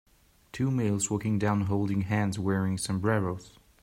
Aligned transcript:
two 0.51 0.71
males 0.71 1.11
walking 1.11 1.37
down 1.37 1.61
holding 1.67 2.01
hands 2.01 2.39
wearing 2.39 2.75
sombreros. 2.75 3.59